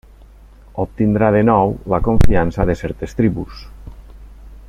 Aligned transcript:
Obtindrà 0.83 1.27
de 1.35 1.41
nou 1.49 1.75
la 1.95 2.01
confiança 2.09 2.67
de 2.71 2.79
certes 2.81 3.17
tribus. 3.21 3.63